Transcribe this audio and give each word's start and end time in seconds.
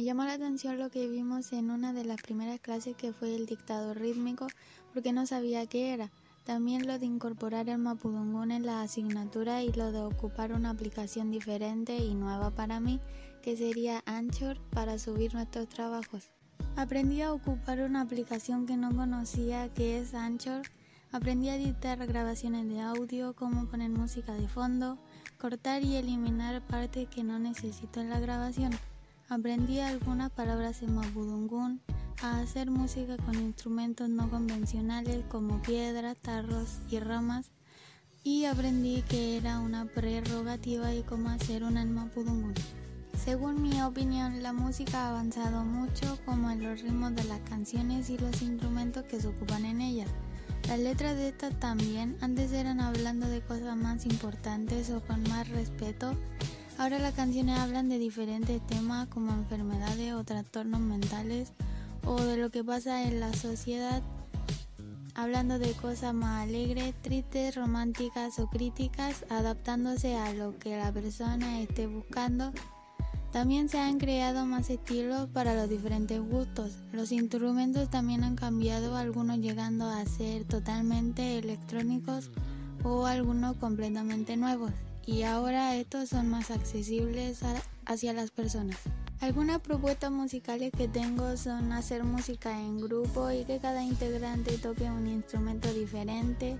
Me 0.00 0.06
llamó 0.06 0.24
la 0.24 0.32
atención 0.32 0.78
lo 0.78 0.88
que 0.88 1.06
vimos 1.08 1.52
en 1.52 1.70
una 1.70 1.92
de 1.92 2.06
las 2.06 2.22
primeras 2.22 2.58
clases 2.58 2.96
que 2.96 3.12
fue 3.12 3.36
el 3.36 3.44
dictado 3.44 3.92
rítmico 3.92 4.46
porque 4.94 5.12
no 5.12 5.26
sabía 5.26 5.66
qué 5.66 5.92
era. 5.92 6.10
También 6.44 6.86
lo 6.86 6.98
de 6.98 7.04
incorporar 7.04 7.68
el 7.68 7.76
mapudungún 7.76 8.50
en 8.50 8.64
la 8.64 8.80
asignatura 8.80 9.62
y 9.62 9.70
lo 9.74 9.92
de 9.92 10.00
ocupar 10.00 10.54
una 10.54 10.70
aplicación 10.70 11.30
diferente 11.30 11.98
y 11.98 12.14
nueva 12.14 12.50
para 12.50 12.80
mí 12.80 12.98
que 13.42 13.58
sería 13.58 14.02
Anchor 14.06 14.56
para 14.70 14.98
subir 14.98 15.34
nuestros 15.34 15.68
trabajos. 15.68 16.30
Aprendí 16.76 17.20
a 17.20 17.34
ocupar 17.34 17.82
una 17.82 18.00
aplicación 18.00 18.64
que 18.64 18.78
no 18.78 18.96
conocía 18.96 19.68
que 19.68 19.98
es 19.98 20.14
Anchor. 20.14 20.62
Aprendí 21.12 21.50
a 21.50 21.56
editar 21.56 22.06
grabaciones 22.06 22.66
de 22.70 22.80
audio, 22.80 23.34
cómo 23.34 23.66
poner 23.66 23.90
música 23.90 24.32
de 24.32 24.48
fondo, 24.48 24.96
cortar 25.38 25.82
y 25.82 25.96
eliminar 25.96 26.66
partes 26.66 27.06
que 27.10 27.22
no 27.22 27.38
necesito 27.38 28.00
en 28.00 28.08
la 28.08 28.18
grabación. 28.18 28.72
Aprendí 29.30 29.78
algunas 29.78 30.32
palabras 30.32 30.82
en 30.82 30.92
Mapudungun, 30.96 31.80
a 32.20 32.40
hacer 32.40 32.68
música 32.68 33.16
con 33.16 33.36
instrumentos 33.36 34.08
no 34.08 34.28
convencionales 34.28 35.24
como 35.28 35.62
piedras, 35.62 36.16
tarros 36.20 36.80
y 36.90 36.98
ramas 36.98 37.52
y 38.24 38.46
aprendí 38.46 39.02
que 39.02 39.36
era 39.36 39.60
una 39.60 39.84
prerrogativa 39.84 40.92
y 40.92 41.04
cómo 41.04 41.28
hacer 41.28 41.62
un 41.62 41.74
Mapudungun. 41.94 42.54
Según 43.24 43.62
mi 43.62 43.80
opinión, 43.82 44.42
la 44.42 44.52
música 44.52 45.04
ha 45.04 45.10
avanzado 45.10 45.64
mucho 45.64 46.18
como 46.24 46.50
en 46.50 46.64
los 46.64 46.82
ritmos 46.82 47.14
de 47.14 47.22
las 47.22 47.40
canciones 47.48 48.10
y 48.10 48.18
los 48.18 48.42
instrumentos 48.42 49.04
que 49.04 49.20
se 49.20 49.28
ocupan 49.28 49.64
en 49.64 49.80
ellas. 49.80 50.10
Las 50.66 50.80
letras 50.80 51.14
de 51.14 51.28
estas 51.28 51.56
también 51.60 52.16
antes 52.20 52.50
eran 52.50 52.80
hablando 52.80 53.28
de 53.28 53.42
cosas 53.42 53.76
más 53.76 54.06
importantes 54.06 54.90
o 54.90 55.00
con 55.02 55.22
más 55.28 55.48
respeto 55.50 56.16
Ahora 56.80 56.98
las 56.98 57.12
canciones 57.12 57.58
hablan 57.58 57.90
de 57.90 57.98
diferentes 57.98 58.66
temas 58.66 59.06
como 59.08 59.32
enfermedades 59.32 60.14
o 60.14 60.24
trastornos 60.24 60.80
mentales 60.80 61.52
o 62.06 62.18
de 62.18 62.38
lo 62.38 62.48
que 62.48 62.64
pasa 62.64 63.02
en 63.02 63.20
la 63.20 63.34
sociedad, 63.34 64.02
hablando 65.14 65.58
de 65.58 65.72
cosas 65.72 66.14
más 66.14 66.42
alegres, 66.42 66.94
tristes, 67.02 67.54
románticas 67.54 68.38
o 68.38 68.48
críticas, 68.48 69.26
adaptándose 69.28 70.16
a 70.16 70.32
lo 70.32 70.58
que 70.58 70.78
la 70.78 70.90
persona 70.90 71.60
esté 71.60 71.86
buscando. 71.86 72.50
También 73.30 73.68
se 73.68 73.78
han 73.78 73.98
creado 73.98 74.46
más 74.46 74.70
estilos 74.70 75.28
para 75.28 75.54
los 75.54 75.68
diferentes 75.68 76.18
gustos. 76.18 76.78
Los 76.92 77.12
instrumentos 77.12 77.90
también 77.90 78.24
han 78.24 78.36
cambiado, 78.36 78.96
algunos 78.96 79.36
llegando 79.36 79.84
a 79.84 80.06
ser 80.06 80.46
totalmente 80.46 81.36
electrónicos 81.36 82.30
o 82.82 83.04
algunos 83.04 83.58
completamente 83.58 84.38
nuevos 84.38 84.72
y 85.10 85.24
ahora 85.24 85.74
estos 85.74 86.10
son 86.10 86.28
más 86.28 86.52
accesibles 86.52 87.40
hacia 87.84 88.12
las 88.12 88.30
personas. 88.30 88.76
Algunas 89.20 89.58
propuestas 89.58 90.12
musicales 90.12 90.70
que 90.70 90.86
tengo 90.86 91.36
son 91.36 91.72
hacer 91.72 92.04
música 92.04 92.60
en 92.60 92.80
grupo 92.80 93.28
y 93.32 93.44
que 93.44 93.58
cada 93.58 93.82
integrante 93.82 94.56
toque 94.58 94.84
un 94.84 95.08
instrumento 95.08 95.74
diferente, 95.74 96.58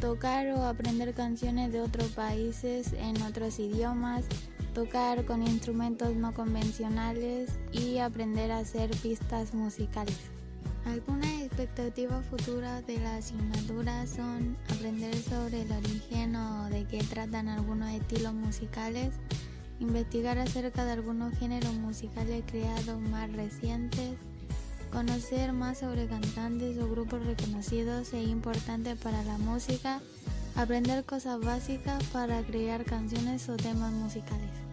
tocar 0.00 0.48
o 0.48 0.64
aprender 0.64 1.12
canciones 1.12 1.72
de 1.72 1.82
otros 1.82 2.08
países 2.08 2.94
en 2.94 3.20
otros 3.20 3.58
idiomas, 3.58 4.24
tocar 4.72 5.26
con 5.26 5.42
instrumentos 5.42 6.16
no 6.16 6.32
convencionales 6.32 7.50
y 7.70 7.98
aprender 7.98 8.50
a 8.50 8.60
hacer 8.60 8.90
pistas 9.02 9.52
musicales. 9.52 10.16
Expectativas 11.80 12.26
futuras 12.26 12.86
de 12.86 12.98
la 12.98 13.16
asignatura 13.16 14.06
son 14.06 14.54
aprender 14.68 15.16
sobre 15.16 15.62
el 15.62 15.72
origen 15.72 16.36
o 16.36 16.68
de 16.68 16.84
qué 16.84 16.98
tratan 16.98 17.48
algunos 17.48 17.90
estilos 17.92 18.34
musicales, 18.34 19.14
investigar 19.78 20.36
acerca 20.38 20.84
de 20.84 20.92
algunos 20.92 21.32
géneros 21.38 21.72
musicales 21.72 22.44
creados 22.46 23.00
más 23.00 23.32
recientes, 23.32 24.12
conocer 24.92 25.54
más 25.54 25.78
sobre 25.78 26.06
cantantes 26.06 26.76
o 26.76 26.90
grupos 26.90 27.24
reconocidos 27.24 28.12
e 28.12 28.24
importantes 28.24 28.98
para 28.98 29.22
la 29.24 29.38
música, 29.38 30.02
aprender 30.56 31.04
cosas 31.04 31.40
básicas 31.40 32.04
para 32.12 32.42
crear 32.42 32.84
canciones 32.84 33.48
o 33.48 33.56
temas 33.56 33.92
musicales. 33.92 34.69